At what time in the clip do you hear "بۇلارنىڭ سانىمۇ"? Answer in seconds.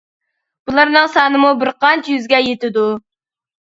0.69-1.53